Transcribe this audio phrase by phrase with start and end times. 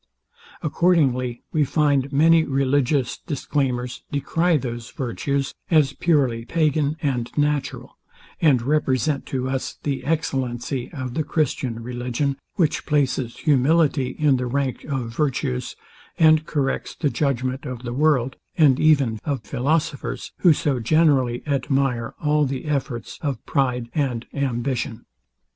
[0.63, 7.99] Accordingly we find, that many religious declaimers decry those virtues as purely pagan and natural,
[8.41, 14.47] and represent to us the excellency of the Christian religion, which places humility in the
[14.47, 15.75] rank of virtues,
[16.17, 22.15] and corrects the judgment of the world, and even of philosophers, who so generally admire
[22.19, 25.05] all the efforts of pride and ambition.